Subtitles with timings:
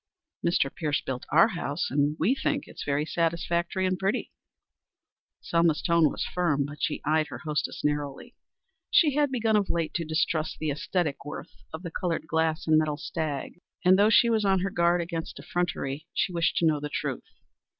[0.43, 0.73] "Mr.
[0.73, 4.31] Pierce built our house, and we think it very satisfactory and pretty."
[5.41, 8.35] Selma's tone was firm, but she eyed her hostess narrowly.
[8.89, 12.79] She had begun of late to distrust the æsthetic worth of the colored glass and
[12.79, 16.79] metal stag, and, though she was on her guard against effrontery, she wished to know
[16.79, 17.27] the truth.